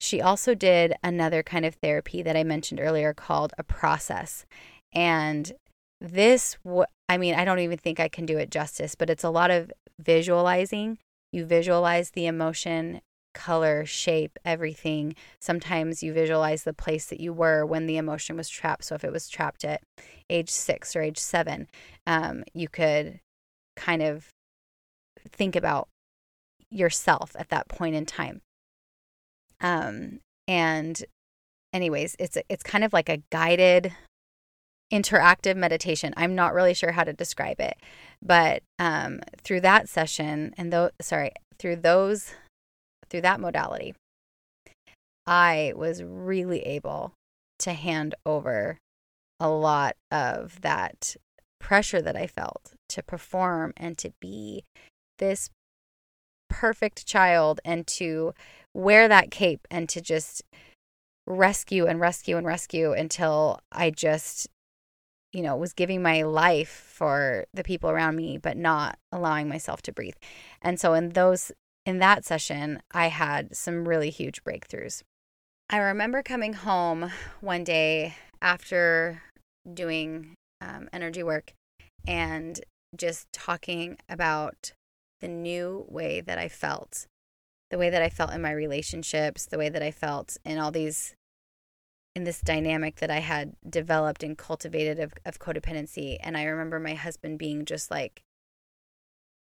She 0.00 0.20
also 0.20 0.54
did 0.54 0.94
another 1.02 1.42
kind 1.42 1.64
of 1.64 1.76
therapy 1.76 2.20
that 2.22 2.36
I 2.36 2.42
mentioned 2.42 2.80
earlier 2.80 3.14
called 3.14 3.52
a 3.56 3.62
process. 3.62 4.44
And 4.92 5.52
this, 6.00 6.58
I 7.08 7.16
mean, 7.16 7.34
I 7.34 7.44
don't 7.44 7.60
even 7.60 7.78
think 7.78 8.00
I 8.00 8.08
can 8.08 8.26
do 8.26 8.38
it 8.38 8.50
justice, 8.50 8.94
but 8.94 9.08
it's 9.08 9.24
a 9.24 9.30
lot 9.30 9.50
of 9.50 9.72
visualizing. 10.00 10.98
You 11.32 11.44
visualize 11.46 12.10
the 12.10 12.26
emotion, 12.26 13.00
color, 13.34 13.84
shape, 13.84 14.38
everything. 14.44 15.14
Sometimes 15.40 16.02
you 16.02 16.12
visualize 16.12 16.64
the 16.64 16.72
place 16.72 17.06
that 17.06 17.20
you 17.20 17.32
were 17.32 17.66
when 17.66 17.86
the 17.86 17.96
emotion 17.96 18.36
was 18.36 18.48
trapped. 18.48 18.84
So 18.84 18.94
if 18.94 19.04
it 19.04 19.12
was 19.12 19.28
trapped 19.28 19.64
at 19.64 19.82
age 20.30 20.50
six 20.50 20.96
or 20.96 21.02
age 21.02 21.18
seven, 21.18 21.68
um, 22.06 22.44
you 22.54 22.68
could 22.68 23.20
kind 23.76 24.02
of 24.02 24.28
think 25.30 25.56
about 25.56 25.88
yourself 26.70 27.32
at 27.38 27.50
that 27.50 27.68
point 27.68 27.94
in 27.94 28.06
time. 28.06 28.40
Um, 29.60 30.20
and 30.46 31.02
anyways, 31.72 32.16
it's 32.18 32.38
it's 32.48 32.62
kind 32.62 32.84
of 32.84 32.92
like 32.92 33.08
a 33.08 33.22
guided 33.30 33.92
interactive 34.92 35.56
meditation. 35.56 36.14
I'm 36.16 36.34
not 36.34 36.54
really 36.54 36.74
sure 36.74 36.92
how 36.92 37.04
to 37.04 37.12
describe 37.12 37.60
it, 37.60 37.76
but 38.22 38.62
um, 38.78 39.20
through 39.42 39.60
that 39.62 39.88
session 39.88 40.54
and 40.56 40.72
though 40.72 40.90
sorry, 41.00 41.32
through 41.58 41.76
those 41.76 42.34
through 43.08 43.22
that 43.22 43.40
modality, 43.40 43.94
I 45.26 45.72
was 45.76 46.02
really 46.02 46.60
able 46.60 47.14
to 47.60 47.72
hand 47.72 48.14
over 48.26 48.78
a 49.40 49.48
lot 49.48 49.96
of 50.10 50.60
that 50.60 51.16
pressure 51.60 52.02
that 52.02 52.16
I 52.16 52.26
felt 52.26 52.72
to 52.90 53.02
perform 53.02 53.72
and 53.76 53.96
to 53.98 54.12
be 54.20 54.64
this 55.18 55.50
perfect 56.50 57.06
child 57.06 57.60
and 57.64 57.86
to 57.86 58.34
wear 58.74 59.08
that 59.08 59.30
cape 59.30 59.66
and 59.70 59.88
to 59.88 60.00
just 60.00 60.42
rescue 61.26 61.86
and 61.86 62.00
rescue 62.00 62.36
and 62.36 62.46
rescue 62.46 62.92
until 62.92 63.60
I 63.72 63.90
just, 63.90 64.46
you 65.32 65.42
know, 65.42 65.56
was 65.56 65.72
giving 65.72 66.02
my 66.02 66.22
life 66.22 66.68
for 66.68 67.46
the 67.54 67.64
people 67.64 67.90
around 67.90 68.16
me, 68.16 68.36
but 68.38 68.56
not 68.56 68.98
allowing 69.10 69.48
myself 69.48 69.80
to 69.82 69.92
breathe. 69.92 70.16
And 70.60 70.78
so 70.78 70.92
in 70.94 71.10
those, 71.10 71.50
in 71.86 71.98
that 71.98 72.24
session, 72.24 72.80
I 72.92 73.08
had 73.08 73.54
some 73.54 73.88
really 73.88 74.10
huge 74.10 74.42
breakthroughs. 74.42 75.02
I 75.70 75.78
remember 75.78 76.22
coming 76.22 76.54
home 76.54 77.10
one 77.40 77.64
day 77.64 78.16
after 78.40 79.22
doing 79.72 80.34
um, 80.60 80.88
energy 80.92 81.22
work 81.22 81.52
and 82.06 82.60
just 82.96 83.26
talking 83.32 83.96
about 84.08 84.72
the 85.20 85.28
new 85.28 85.86
way 85.88 86.20
that 86.20 86.38
I 86.38 86.48
felt, 86.48 87.06
the 87.70 87.78
way 87.78 87.90
that 87.90 88.02
I 88.02 88.08
felt 88.08 88.32
in 88.32 88.42
my 88.42 88.52
relationships, 88.52 89.46
the 89.46 89.58
way 89.58 89.68
that 89.68 89.82
I 89.82 89.90
felt 89.90 90.36
in 90.44 90.58
all 90.58 90.70
these, 90.70 91.14
in 92.14 92.24
this 92.24 92.40
dynamic 92.40 92.96
that 92.96 93.10
I 93.10 93.20
had 93.20 93.54
developed 93.68 94.22
and 94.22 94.36
cultivated 94.36 95.00
of, 95.00 95.14
of 95.24 95.38
codependency. 95.38 96.18
And 96.20 96.36
I 96.36 96.44
remember 96.44 96.78
my 96.78 96.94
husband 96.94 97.38
being 97.38 97.64
just 97.64 97.90
like, 97.90 98.22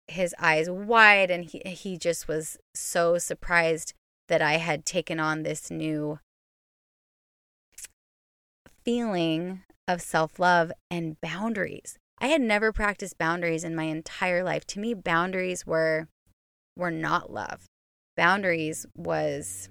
his 0.08 0.34
eyes 0.38 0.68
wide, 0.68 1.30
and 1.30 1.44
he, 1.44 1.60
he 1.64 1.98
just 1.98 2.28
was 2.28 2.58
so 2.74 3.18
surprised 3.18 3.94
that 4.28 4.42
I 4.42 4.54
had 4.54 4.84
taken 4.84 5.20
on 5.20 5.42
this 5.42 5.70
new 5.70 6.18
feeling 8.84 9.62
of 9.86 10.00
self 10.02 10.38
love 10.38 10.72
and 10.90 11.20
boundaries. 11.20 11.98
I 12.20 12.28
had 12.28 12.40
never 12.40 12.72
practiced 12.72 13.18
boundaries 13.18 13.64
in 13.64 13.74
my 13.74 13.84
entire 13.84 14.42
life. 14.42 14.66
To 14.68 14.80
me, 14.80 14.94
boundaries 14.94 15.66
were 15.66 16.08
were 16.76 16.90
not 16.90 17.32
love. 17.32 17.66
Boundaries 18.16 18.86
was 18.96 19.68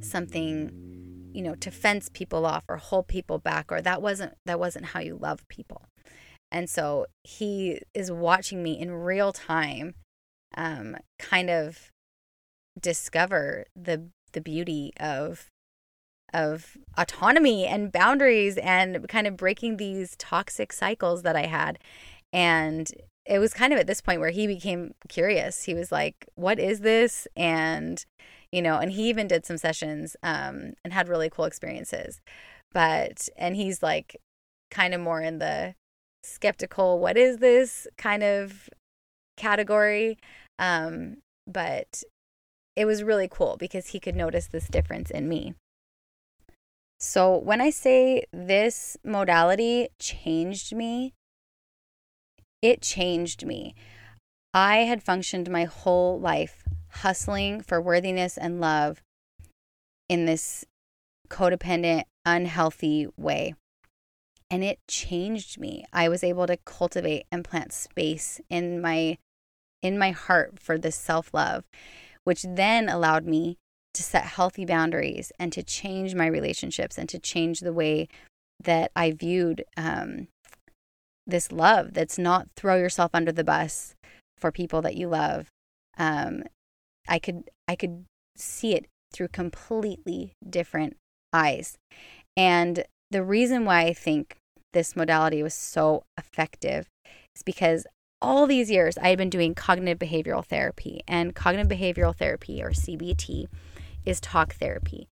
something, 0.00 1.30
you 1.32 1.42
know, 1.42 1.54
to 1.56 1.70
fence 1.70 2.08
people 2.12 2.46
off 2.46 2.64
or 2.68 2.76
hold 2.76 3.08
people 3.08 3.38
back 3.38 3.72
or 3.72 3.80
that 3.80 4.02
wasn't 4.02 4.34
that 4.46 4.60
wasn't 4.60 4.86
how 4.86 5.00
you 5.00 5.16
love 5.16 5.46
people. 5.48 5.86
And 6.54 6.70
so 6.70 7.06
he 7.24 7.80
is 7.94 8.12
watching 8.12 8.62
me 8.62 8.78
in 8.78 8.92
real 8.92 9.32
time 9.32 9.96
um, 10.56 10.96
kind 11.18 11.50
of 11.50 11.90
discover 12.80 13.64
the 13.74 14.04
the 14.32 14.40
beauty 14.40 14.92
of 15.00 15.46
of 16.32 16.76
autonomy 16.96 17.66
and 17.66 17.90
boundaries 17.90 18.56
and 18.58 19.08
kind 19.08 19.26
of 19.26 19.36
breaking 19.36 19.78
these 19.78 20.14
toxic 20.16 20.72
cycles 20.72 21.22
that 21.22 21.34
I 21.34 21.46
had. 21.46 21.80
And 22.32 22.88
it 23.26 23.40
was 23.40 23.52
kind 23.52 23.72
of 23.72 23.80
at 23.80 23.88
this 23.88 24.00
point 24.00 24.20
where 24.20 24.30
he 24.30 24.46
became 24.46 24.94
curious. 25.08 25.64
He 25.64 25.74
was 25.74 25.90
like, 25.90 26.14
"What 26.36 26.60
is 26.60 26.80
this?" 26.80 27.26
and 27.36 28.04
you 28.52 28.62
know, 28.62 28.78
and 28.78 28.92
he 28.92 29.08
even 29.08 29.26
did 29.26 29.44
some 29.44 29.58
sessions 29.58 30.16
um, 30.22 30.74
and 30.84 30.92
had 30.92 31.08
really 31.08 31.30
cool 31.30 31.46
experiences. 31.46 32.20
But 32.72 33.28
and 33.36 33.56
he's 33.56 33.82
like 33.82 34.20
kind 34.70 34.94
of 34.94 35.00
more 35.00 35.20
in 35.20 35.40
the 35.40 35.74
skeptical, 36.24 36.98
"What 36.98 37.16
is 37.16 37.38
this?" 37.38 37.86
kind 37.96 38.22
of 38.22 38.68
category. 39.36 40.18
Um, 40.58 41.18
but 41.46 42.02
it 42.76 42.86
was 42.86 43.02
really 43.02 43.28
cool 43.28 43.56
because 43.58 43.88
he 43.88 44.00
could 44.00 44.16
notice 44.16 44.46
this 44.46 44.68
difference 44.68 45.10
in 45.10 45.28
me. 45.28 45.54
So 46.98 47.36
when 47.36 47.60
I 47.60 47.70
say 47.70 48.24
this 48.32 48.96
modality 49.04 49.88
changed 49.98 50.74
me, 50.74 51.12
it 52.62 52.80
changed 52.80 53.44
me. 53.44 53.74
I 54.54 54.78
had 54.78 55.02
functioned 55.02 55.50
my 55.50 55.64
whole 55.64 56.18
life 56.18 56.64
hustling 56.88 57.60
for 57.60 57.80
worthiness 57.80 58.38
and 58.38 58.60
love 58.60 59.02
in 60.08 60.26
this 60.26 60.64
codependent, 61.28 62.04
unhealthy 62.24 63.08
way. 63.16 63.54
And 64.54 64.62
it 64.62 64.78
changed 64.86 65.58
me. 65.58 65.84
I 65.92 66.08
was 66.08 66.22
able 66.22 66.46
to 66.46 66.56
cultivate 66.58 67.26
and 67.32 67.44
plant 67.44 67.72
space 67.72 68.40
in 68.48 68.80
my 68.80 69.18
in 69.82 69.98
my 69.98 70.12
heart 70.12 70.60
for 70.60 70.78
this 70.78 70.94
self-love, 70.94 71.64
which 72.22 72.46
then 72.48 72.88
allowed 72.88 73.26
me 73.26 73.58
to 73.94 74.04
set 74.04 74.22
healthy 74.22 74.64
boundaries 74.64 75.32
and 75.40 75.52
to 75.52 75.64
change 75.64 76.14
my 76.14 76.28
relationships 76.28 76.96
and 76.96 77.08
to 77.08 77.18
change 77.18 77.60
the 77.60 77.72
way 77.72 78.06
that 78.62 78.92
I 78.94 79.10
viewed 79.10 79.64
um, 79.76 80.28
this 81.26 81.50
love 81.50 81.92
that's 81.92 82.16
not 82.16 82.46
throw 82.54 82.76
yourself 82.76 83.10
under 83.12 83.32
the 83.32 83.42
bus 83.42 83.96
for 84.38 84.52
people 84.52 84.80
that 84.82 84.94
you 84.94 85.08
love. 85.08 85.48
Um, 85.98 86.44
I 87.08 87.18
could 87.18 87.50
I 87.66 87.74
could 87.74 88.04
see 88.36 88.76
it 88.76 88.86
through 89.12 89.28
completely 89.28 90.34
different 90.48 90.96
eyes. 91.32 91.76
And 92.36 92.84
the 93.10 93.24
reason 93.24 93.64
why 93.64 93.80
I 93.80 93.92
think 93.92 94.36
this 94.74 94.94
modality 94.94 95.42
was 95.42 95.54
so 95.54 96.04
effective 96.18 96.86
is 97.34 97.42
because 97.42 97.86
all 98.20 98.46
these 98.46 98.70
years 98.70 98.98
I 98.98 99.08
had 99.08 99.18
been 99.18 99.30
doing 99.30 99.54
cognitive 99.54 99.98
behavioral 99.98 100.44
therapy 100.44 101.02
and 101.08 101.34
cognitive 101.34 101.78
behavioral 101.78 102.16
therapy 102.16 102.62
or 102.62 102.70
CBT 102.70 103.46
is 104.04 104.20
talk 104.20 104.54
therapy. 104.54 105.08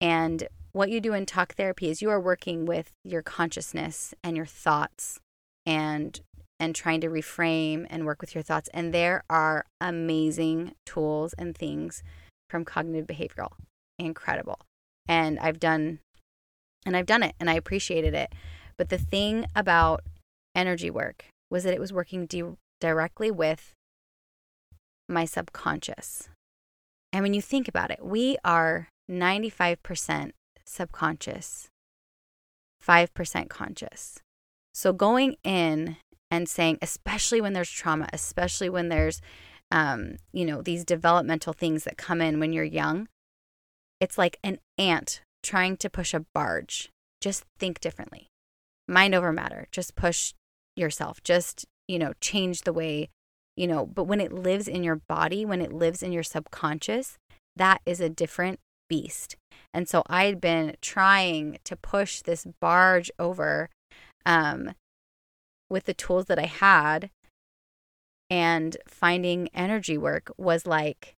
And 0.00 0.48
what 0.72 0.90
you 0.90 1.00
do 1.00 1.14
in 1.14 1.24
talk 1.24 1.54
therapy 1.54 1.88
is 1.88 2.02
you 2.02 2.10
are 2.10 2.20
working 2.20 2.66
with 2.66 2.92
your 3.02 3.22
consciousness 3.22 4.12
and 4.22 4.36
your 4.36 4.46
thoughts 4.46 5.18
and 5.64 6.20
and 6.58 6.74
trying 6.74 7.02
to 7.02 7.08
reframe 7.08 7.86
and 7.90 8.06
work 8.06 8.20
with 8.20 8.34
your 8.34 8.42
thoughts. 8.42 8.70
And 8.72 8.92
there 8.92 9.22
are 9.28 9.66
amazing 9.80 10.72
tools 10.86 11.34
and 11.36 11.56
things 11.56 12.02
from 12.48 12.64
cognitive 12.64 13.06
behavioral. 13.06 13.52
Incredible. 13.98 14.60
And 15.06 15.38
I've 15.38 15.60
done 15.60 15.98
and 16.86 16.96
I've 16.96 17.06
done 17.06 17.22
it 17.22 17.34
and 17.40 17.50
I 17.50 17.54
appreciated 17.54 18.14
it. 18.14 18.32
But 18.78 18.88
the 18.88 18.98
thing 18.98 19.46
about 19.54 20.02
energy 20.54 20.90
work 20.90 21.26
was 21.50 21.64
that 21.64 21.74
it 21.74 21.80
was 21.80 21.92
working 21.92 22.26
di- 22.26 22.56
directly 22.80 23.30
with 23.30 23.72
my 25.08 25.24
subconscious. 25.24 26.28
And 27.12 27.22
when 27.22 27.34
you 27.34 27.40
think 27.40 27.68
about 27.68 27.90
it, 27.90 28.04
we 28.04 28.36
are 28.44 28.88
95% 29.10 30.32
subconscious, 30.66 31.68
5% 32.86 33.48
conscious. 33.48 34.20
So 34.74 34.92
going 34.92 35.36
in 35.44 35.96
and 36.30 36.48
saying, 36.48 36.78
especially 36.82 37.40
when 37.40 37.52
there's 37.52 37.70
trauma, 37.70 38.08
especially 38.12 38.68
when 38.68 38.88
there's, 38.88 39.20
um, 39.70 40.16
you 40.32 40.44
know, 40.44 40.60
these 40.60 40.84
developmental 40.84 41.52
things 41.52 41.84
that 41.84 41.96
come 41.96 42.20
in 42.20 42.40
when 42.40 42.52
you're 42.52 42.64
young, 42.64 43.08
it's 44.00 44.18
like 44.18 44.38
an 44.42 44.58
ant 44.76 45.22
trying 45.42 45.76
to 45.78 45.88
push 45.88 46.12
a 46.12 46.26
barge. 46.34 46.90
Just 47.20 47.44
think 47.58 47.80
differently. 47.80 48.28
Mind 48.88 49.14
over 49.14 49.32
matter. 49.32 49.66
Just 49.72 49.96
push 49.96 50.32
yourself. 50.76 51.22
Just, 51.22 51.66
you 51.88 51.98
know, 51.98 52.12
change 52.20 52.62
the 52.62 52.72
way, 52.72 53.08
you 53.56 53.66
know, 53.66 53.86
but 53.86 54.04
when 54.04 54.20
it 54.20 54.32
lives 54.32 54.68
in 54.68 54.84
your 54.84 55.00
body, 55.08 55.44
when 55.44 55.60
it 55.60 55.72
lives 55.72 56.02
in 56.02 56.12
your 56.12 56.22
subconscious, 56.22 57.18
that 57.56 57.80
is 57.86 58.00
a 58.00 58.08
different 58.08 58.60
beast. 58.88 59.36
And 59.74 59.88
so 59.88 60.02
I 60.06 60.24
had 60.24 60.40
been 60.40 60.76
trying 60.80 61.58
to 61.64 61.76
push 61.76 62.22
this 62.22 62.46
barge 62.60 63.10
over 63.18 63.70
um, 64.24 64.74
with 65.68 65.84
the 65.84 65.94
tools 65.94 66.26
that 66.26 66.38
I 66.38 66.46
had. 66.46 67.10
And 68.28 68.76
finding 68.88 69.48
energy 69.54 69.96
work 69.96 70.32
was 70.36 70.66
like 70.66 71.14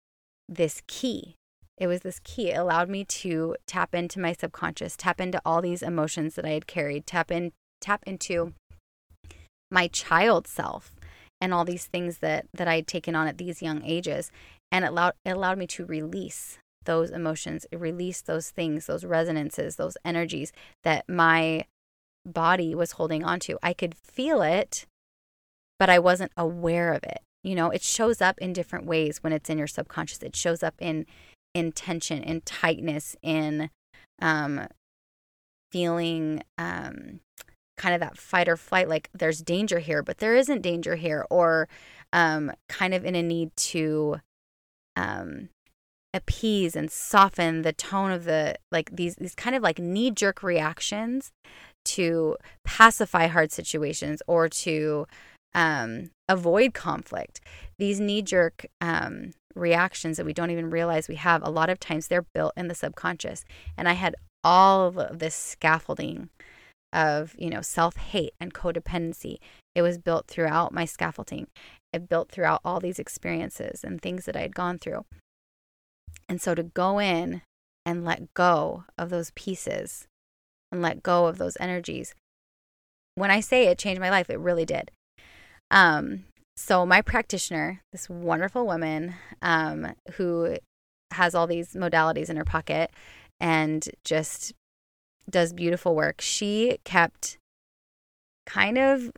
this 0.50 0.81
key. 0.88 1.36
It 1.77 1.88
was 1.88 2.01
this 2.01 2.19
key. 2.24 2.50
It 2.50 2.57
allowed 2.57 2.89
me 2.89 3.05
to 3.05 3.55
tap 3.67 3.93
into 3.93 4.19
my 4.19 4.34
subconscious, 4.34 4.96
tap 4.98 5.22
into 5.22 5.41
all 5.46 5.62
these 5.62 5.84
emotions 5.84 6.36
that 6.36 6.46
I 6.46 6.50
had 6.50 6.67
carried, 6.67 7.05
tap 7.05 7.31
in, 7.31 7.51
tap 7.81 8.03
into 8.07 8.53
my 9.69 9.88
child 9.88 10.48
self 10.48 10.91
and 11.39 11.53
all 11.53 11.65
these 11.65 11.86
things 11.86 12.19
that 12.19 12.48
that 12.53 12.67
I 12.67 12.75
had 12.75 12.88
taken 12.88 13.15
on 13.15 13.27
at 13.27 13.38
these 13.38 13.62
young 13.62 13.84
ages. 13.84 14.31
And 14.72 14.84
it 14.84 14.89
allowed 14.89 15.13
it 15.24 15.31
allowed 15.31 15.57
me 15.57 15.67
to 15.67 15.86
release 15.86 16.57
those 16.86 17.12
emotions, 17.12 17.65
release 17.72 18.22
those 18.22 18.50
things, 18.50 18.88
those 18.88 19.05
resonances, 19.05 19.75
those 19.75 19.98
energies 20.03 20.51
that 20.84 21.07
my 21.07 21.65
body 22.25 22.74
was 22.74 22.93
holding 22.93 23.24
on 23.24 23.39
to. 23.41 23.60
I 23.62 23.74
could 23.74 23.93
feel 23.93 24.41
it, 24.41 24.86
but 25.77 25.89
I 25.89 26.00
wasn't 26.00 26.31
aware 26.36 26.93
of 26.93 27.03
it. 27.03 27.19
You 27.43 27.55
know, 27.55 27.69
it 27.69 27.81
shows 27.81 28.22
up 28.22 28.39
in 28.39 28.51
different 28.51 28.86
ways 28.86 29.19
when 29.22 29.31
it's 29.31 29.50
in 29.50 29.57
your 29.57 29.67
subconscious. 29.67 30.24
It 30.24 30.36
shows 30.36 30.63
up 30.63 30.75
in 30.79 31.05
in 31.57 31.71
tension, 31.71 32.21
in 32.21 32.41
tightness, 32.41 33.15
in 33.23 33.71
um, 34.21 34.67
feeling 35.71 36.43
um, 36.59 37.19
kind 37.77 37.95
of 37.95 37.99
that 37.99 38.15
fight 38.15 38.47
or 38.47 38.55
flight, 38.55 38.87
like 38.87 39.09
there's 39.11 39.41
danger 39.41 39.79
here, 39.79 40.03
but 40.03 40.19
there 40.19 40.35
isn't 40.35 40.61
danger 40.61 40.95
here, 40.95 41.25
or 41.31 41.67
um, 42.13 42.51
kind 42.69 42.93
of 42.93 43.03
in 43.03 43.15
a 43.15 43.23
need 43.23 43.49
to 43.55 44.17
um, 44.95 45.49
appease 46.13 46.75
and 46.75 46.91
soften 46.91 47.63
the 47.63 47.73
tone 47.73 48.11
of 48.11 48.25
the 48.25 48.55
like 48.71 48.95
these 48.95 49.15
these 49.15 49.33
kind 49.33 49.55
of 49.55 49.63
like 49.63 49.79
knee 49.79 50.11
jerk 50.11 50.43
reactions 50.43 51.32
to 51.86 52.38
pacify 52.65 53.25
hard 53.25 53.51
situations 53.51 54.21
or 54.27 54.47
to 54.47 55.08
um, 55.55 56.12
avoid 56.29 56.75
conflict. 56.75 57.41
These 57.79 57.99
knee 57.99 58.21
jerk 58.21 58.67
um, 58.79 59.32
reactions 59.58 60.17
that 60.17 60.26
we 60.26 60.34
don't 60.34 60.52
even 60.52 60.70
realize 60.70 61.08
we 61.08 61.15
have, 61.15 61.41
a 61.43 61.50
lot 61.50 61.70
of 61.70 61.80
times 61.80 62.08
they're 62.08 62.26
built 62.34 62.54
in 62.56 62.67
the 62.67 62.76
subconscious. 62.76 63.43
And 63.78 63.88
I 63.88 63.93
had 63.93 64.15
all 64.43 65.00
of 65.00 65.20
this 65.20 65.36
scaffolding 65.36 66.30
of, 66.93 67.36
you 67.38 67.50
know, 67.50 67.62
self 67.62 67.98
hate 67.98 68.34
and 68.39 68.54
codependency. 68.54 69.38
It 69.76 69.82
was 69.82 69.98
built 69.98 70.28
throughout 70.28 70.74
my 70.74 70.86
scaffolding. 70.86 71.48
It 71.93 72.10
built 72.10 72.30
throughout 72.30 72.62
all 72.63 72.80
these 72.80 73.00
experiences 73.00 73.84
and 73.84 74.02
things 74.02 74.26
that 74.26 74.36
I 74.36 74.41
had 74.41 74.56
gone 74.56 74.78
through. 74.78 75.06
And 76.30 76.41
so 76.41 76.56
to 76.56 76.63
go 76.63 77.00
in 77.00 77.41
and 77.86 78.04
let 78.04 78.34
go 78.34 78.84
of 78.98 79.10
those 79.10 79.32
pieces 79.32 80.08
and 80.72 80.82
let 80.82 81.04
go 81.04 81.28
of 81.28 81.38
those 81.38 81.58
energies. 81.60 82.13
When 83.15 83.32
I 83.32 83.39
say 83.39 83.67
it 83.67 83.78
changed 83.78 84.02
my 84.02 84.10
life, 84.10 84.30
it 84.30 84.39
really 84.39 84.65
did. 84.65 84.91
Um, 85.72 86.26
so 86.58 86.86
my 86.86 87.02
practitioner, 87.02 87.82
this 87.91 88.10
wonderful 88.10 88.65
woman 88.65 89.13
um, 89.41 89.93
who 90.13 90.58
has 91.12 91.36
all 91.36 91.48
these 91.48 91.74
modalities 91.74 92.30
in 92.30 92.36
her 92.36 92.43
pocket 92.43 92.91
and 93.39 93.88
just 94.04 94.54
does 95.30 95.54
beautiful 95.54 95.96
work, 95.96 96.20
she 96.20 96.80
kept 96.84 97.38
kind 98.48 98.78
of 98.78 99.12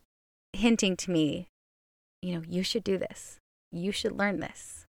hinting 0.53 0.97
to 0.97 1.11
me, 1.11 1.47
you 2.21 2.33
know, 2.33 2.43
you 2.47 2.61
should 2.61 2.83
do 2.83 2.97
this. 2.97 3.37
You 3.71 3.91
should 3.91 4.11
learn 4.11 4.39
this. 4.39 4.85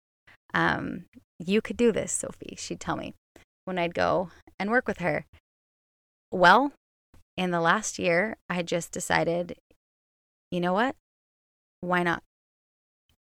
Um, 0.53 1.05
you 1.39 1.61
could 1.61 1.77
do 1.77 1.91
this, 1.91 2.11
Sophie, 2.11 2.55
she'd 2.57 2.79
tell 2.79 2.95
me 2.95 3.13
when 3.65 3.79
I'd 3.79 3.95
go 3.95 4.29
and 4.59 4.69
work 4.69 4.87
with 4.87 4.99
her. 4.99 5.25
Well, 6.31 6.73
in 7.35 7.51
the 7.51 7.59
last 7.59 7.97
year, 7.97 8.37
I 8.49 8.61
just 8.61 8.91
decided, 8.91 9.57
you 10.51 10.61
know 10.61 10.73
what? 10.73 10.95
Why 11.81 12.03
not? 12.03 12.21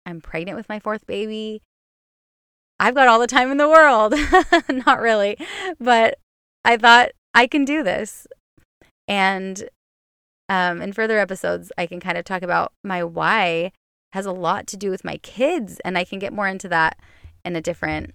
I'm 0.09 0.23
pregnant 0.23 0.57
with 0.57 0.68
my 0.71 0.79
fourth 0.79 1.07
baby. 1.07 1.61
I've 2.81 2.94
got 2.94 3.09
all 3.09 3.18
the 3.18 3.27
time 3.27 3.51
in 3.51 3.59
the 3.59 3.68
world. 3.68 4.14
not 4.87 5.01
really, 5.01 5.37
but 5.79 6.18
I 6.64 6.79
thought 6.79 7.11
I 7.35 7.47
can 7.47 7.66
do 7.66 7.83
this. 7.83 8.27
And 9.07 9.68
um, 10.49 10.81
in 10.81 10.94
further 10.94 11.18
episodes, 11.18 11.71
I 11.77 11.87
can 11.87 12.01
kind 12.01 12.16
of 12.16 12.25
talk 12.25 12.42
about 12.42 12.73
my 12.83 13.05
why 13.05 13.73
has 14.14 14.25
a 14.25 14.33
lot 14.33 14.66
to 14.68 14.79
do 14.79 14.90
with 14.90 15.05
my 15.05 15.18
kids, 15.18 15.79
and 15.85 15.99
I 15.99 16.05
can 16.05 16.18
get 16.18 16.33
more 16.33 16.49
into 16.49 16.68
that 16.68 16.99
in 17.44 17.55
a 17.55 17.61
different 17.61 18.14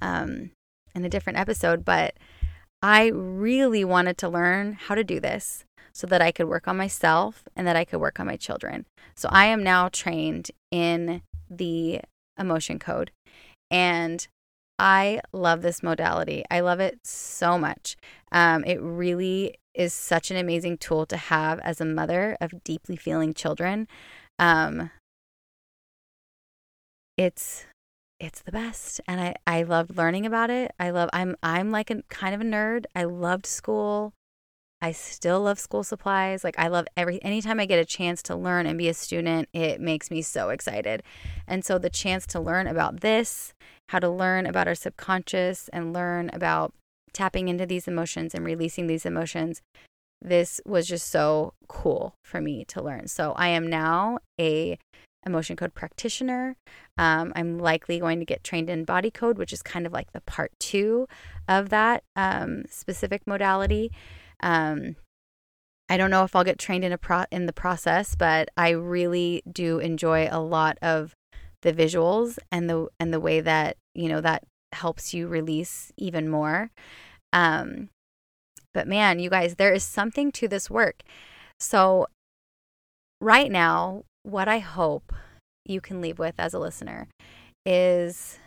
um, 0.00 0.50
in 0.96 1.04
a 1.04 1.08
different 1.08 1.38
episode. 1.38 1.84
But 1.84 2.14
I 2.82 3.06
really 3.06 3.84
wanted 3.84 4.18
to 4.18 4.28
learn 4.28 4.72
how 4.72 4.96
to 4.96 5.04
do 5.04 5.20
this 5.20 5.64
so 5.92 6.06
that 6.06 6.22
I 6.22 6.32
could 6.32 6.48
work 6.48 6.68
on 6.68 6.76
myself 6.76 7.44
and 7.56 7.66
that 7.66 7.76
I 7.76 7.84
could 7.84 8.00
work 8.00 8.20
on 8.20 8.26
my 8.26 8.36
children. 8.36 8.86
So 9.14 9.28
I 9.30 9.46
am 9.46 9.62
now 9.62 9.88
trained 9.88 10.50
in 10.70 11.22
the 11.50 12.00
emotion 12.38 12.78
code 12.78 13.10
and 13.70 14.26
I 14.78 15.20
love 15.32 15.62
this 15.62 15.82
modality. 15.82 16.44
I 16.50 16.60
love 16.60 16.80
it 16.80 17.00
so 17.04 17.58
much. 17.58 17.96
Um, 18.30 18.64
it 18.64 18.80
really 18.80 19.56
is 19.74 19.92
such 19.92 20.30
an 20.30 20.36
amazing 20.36 20.78
tool 20.78 21.06
to 21.06 21.16
have 21.16 21.58
as 21.60 21.80
a 21.80 21.84
mother 21.84 22.36
of 22.40 22.62
deeply 22.62 22.96
feeling 22.96 23.34
children. 23.34 23.88
Um, 24.38 24.90
it's 27.16 27.66
it's 28.20 28.40
the 28.42 28.52
best 28.52 29.00
and 29.06 29.20
i 29.20 29.34
i 29.46 29.62
loved 29.62 29.96
learning 29.96 30.24
about 30.24 30.50
it 30.50 30.72
i 30.78 30.90
love 30.90 31.10
i'm 31.12 31.36
i'm 31.42 31.70
like 31.70 31.90
a 31.90 32.02
kind 32.08 32.34
of 32.34 32.40
a 32.40 32.44
nerd 32.44 32.84
i 32.94 33.02
loved 33.04 33.44
school 33.44 34.12
i 34.80 34.92
still 34.92 35.40
love 35.40 35.58
school 35.58 35.82
supplies 35.82 36.44
like 36.44 36.58
i 36.58 36.68
love 36.68 36.86
every 36.96 37.22
anytime 37.22 37.60
i 37.60 37.66
get 37.66 37.78
a 37.78 37.84
chance 37.84 38.22
to 38.22 38.34
learn 38.34 38.66
and 38.66 38.78
be 38.78 38.88
a 38.88 38.94
student 38.94 39.48
it 39.52 39.80
makes 39.80 40.10
me 40.10 40.22
so 40.22 40.50
excited 40.50 41.02
and 41.46 41.64
so 41.64 41.78
the 41.78 41.90
chance 41.90 42.26
to 42.26 42.40
learn 42.40 42.66
about 42.66 43.00
this 43.00 43.52
how 43.88 43.98
to 43.98 44.08
learn 44.08 44.46
about 44.46 44.68
our 44.68 44.74
subconscious 44.74 45.68
and 45.72 45.92
learn 45.92 46.30
about 46.32 46.72
tapping 47.12 47.48
into 47.48 47.66
these 47.66 47.88
emotions 47.88 48.34
and 48.34 48.44
releasing 48.44 48.86
these 48.86 49.06
emotions 49.06 49.60
this 50.20 50.60
was 50.66 50.86
just 50.86 51.08
so 51.08 51.54
cool 51.68 52.14
for 52.24 52.40
me 52.40 52.64
to 52.64 52.82
learn 52.82 53.06
so 53.06 53.32
i 53.32 53.48
am 53.48 53.66
now 53.66 54.18
a 54.40 54.78
emotion 55.26 55.56
code 55.56 55.74
practitioner. 55.74 56.56
Um, 56.96 57.32
I'm 57.36 57.58
likely 57.58 58.00
going 58.00 58.18
to 58.18 58.24
get 58.24 58.42
trained 58.42 58.68
in 58.68 58.84
body 58.84 59.10
code, 59.10 59.38
which 59.38 59.52
is 59.52 59.62
kind 59.62 59.86
of 59.86 59.92
like 59.92 60.12
the 60.12 60.20
part 60.22 60.52
two 60.58 61.06
of 61.46 61.68
that 61.68 62.02
um, 62.16 62.64
specific 62.68 63.26
modality. 63.26 63.92
Um, 64.42 64.96
I 65.88 65.96
don't 65.96 66.10
know 66.10 66.24
if 66.24 66.36
I'll 66.36 66.44
get 66.44 66.58
trained 66.58 66.84
in 66.84 66.92
a 66.92 66.98
pro- 66.98 67.24
in 67.30 67.46
the 67.46 67.52
process, 67.52 68.14
but 68.14 68.50
I 68.56 68.70
really 68.70 69.42
do 69.50 69.78
enjoy 69.78 70.28
a 70.30 70.40
lot 70.40 70.78
of 70.82 71.14
the 71.62 71.72
visuals 71.72 72.38
and 72.52 72.68
the 72.68 72.88
and 73.00 73.12
the 73.12 73.20
way 73.20 73.40
that 73.40 73.76
you 73.94 74.08
know 74.08 74.20
that 74.20 74.44
helps 74.72 75.14
you 75.14 75.26
release 75.26 75.92
even 75.96 76.28
more. 76.28 76.70
Um, 77.32 77.88
but 78.74 78.86
man, 78.86 79.18
you 79.18 79.30
guys, 79.30 79.56
there 79.56 79.72
is 79.72 79.82
something 79.82 80.30
to 80.32 80.46
this 80.46 80.70
work. 80.70 81.02
So 81.58 82.06
right 83.20 83.50
now, 83.50 84.04
what 84.22 84.46
I 84.46 84.58
hope 84.58 85.12
you 85.64 85.80
can 85.80 86.00
leave 86.00 86.18
with 86.18 86.34
as 86.38 86.54
a 86.54 86.58
listener 86.58 87.08
is, 87.66 88.38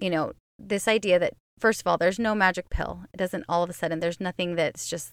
you 0.00 0.10
know, 0.10 0.32
this 0.58 0.88
idea 0.88 1.18
that, 1.18 1.34
first 1.60 1.80
of 1.80 1.86
all, 1.86 1.98
there's 1.98 2.18
no 2.18 2.34
magic 2.34 2.70
pill. 2.70 3.04
It 3.12 3.16
doesn't 3.16 3.44
all 3.48 3.62
of 3.62 3.70
a 3.70 3.72
sudden, 3.72 4.00
there's 4.00 4.20
nothing 4.20 4.54
that's 4.54 4.88
just 4.88 5.12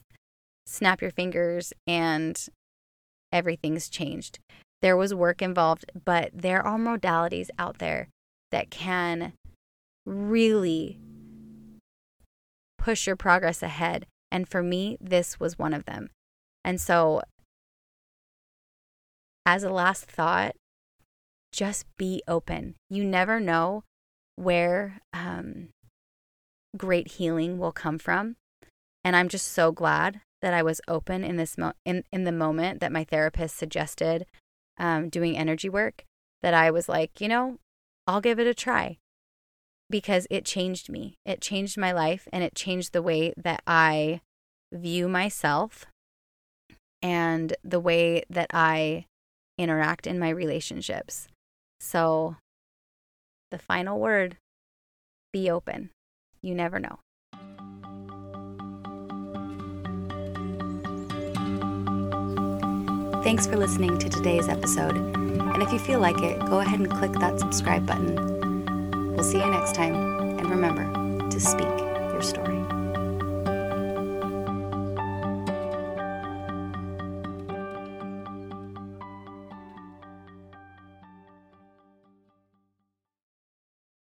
snap 0.66 1.02
your 1.02 1.12
fingers 1.12 1.74
and 1.86 2.48
everything's 3.32 3.90
changed. 3.90 4.40
There 4.82 4.98
was 4.98 5.14
work 5.14 5.42
involved, 5.42 5.92
but 6.06 6.32
there 6.34 6.66
are 6.66 6.78
modalities 6.78 7.50
out 7.58 7.80
there 7.80 8.10
that 8.52 8.70
can 8.70 9.34
really 10.06 11.00
push 12.78 13.08
your 13.08 13.16
progress 13.16 13.64
ahead. 13.64 14.06
And 14.32 14.48
for 14.48 14.62
me, 14.62 14.98
this 15.02 15.40
was 15.40 15.58
one 15.58 15.74
of 15.74 15.86
them. 15.86 16.10
And 16.64 16.80
so, 16.80 17.22
as 19.46 19.64
a 19.64 19.70
last 19.70 20.06
thought, 20.06 20.56
just 21.52 21.86
be 21.98 22.22
open. 22.28 22.76
You 22.90 23.04
never 23.04 23.40
know 23.40 23.84
where 24.36 25.00
um, 25.14 25.70
great 26.78 27.14
healing 27.14 27.58
will 27.58 27.72
come 27.72 27.98
from. 27.98 28.36
And 29.04 29.16
I'm 29.16 29.30
just 29.30 29.48
so 29.48 29.72
glad 29.72 30.22
that 30.42 30.54
I 30.54 30.64
was 30.64 30.82
open 30.88 31.24
in 31.24 31.38
this 31.38 31.58
mo- 31.58 31.74
in 31.86 32.04
in 32.12 32.24
the 32.24 32.32
moment 32.32 32.80
that 32.80 32.92
my 32.92 33.04
therapist 33.04 33.58
suggested 33.58 34.26
um, 34.78 35.10
doing 35.10 35.38
energy 35.38 35.70
work. 35.70 36.04
That 36.42 36.54
I 36.54 36.70
was 36.70 36.88
like, 36.88 37.20
you 37.20 37.28
know, 37.28 37.58
I'll 38.08 38.22
give 38.22 38.40
it 38.40 38.48
a 38.48 38.54
try 38.54 38.98
because 39.90 40.28
it 40.30 40.46
changed 40.46 40.90
me. 40.90 41.16
It 41.26 41.42
changed 41.42 41.78
my 41.78 41.92
life 41.92 42.28
and 42.32 42.44
it 42.44 42.56
changed 42.56 42.94
the 42.94 43.02
way 43.02 43.34
that 43.38 43.62
I 43.66 44.22
view 44.72 45.08
myself 45.08 45.86
and 47.02 47.56
the 47.64 47.80
way 47.80 48.24
that 48.30 48.50
I 48.54 49.06
interact 49.58 50.08
in 50.08 50.20
my 50.20 50.30
relationships. 50.30 51.28
So, 51.80 52.38
the 53.52 53.60
final 53.60 54.00
word 54.00 54.38
be 55.32 55.50
open. 55.50 55.92
You 56.46 56.54
never 56.54 56.80
know. 56.80 57.00
Thanks 63.24 63.48
for 63.48 63.58
listening 63.58 63.98
to 63.98 64.10
today's 64.10 64.48
episode. 64.48 64.96
And 64.96 65.64
if 65.64 65.74
you 65.74 65.80
feel 65.80 66.00
like 66.00 66.22
it, 66.22 66.40
go 66.46 66.60
ahead 66.60 66.80
and 66.80 66.92
click 66.92 67.14
that 67.14 67.40
subscribe 67.40 67.88
button. 67.88 69.16
We'll 69.16 69.24
see 69.24 69.40
you 69.40 69.50
next 69.50 69.74
time. 69.74 69.96
And 70.38 70.48
remember 70.48 70.84
to 71.32 71.40
speak 71.40 71.66
your 71.66 72.22
story. 72.22 72.55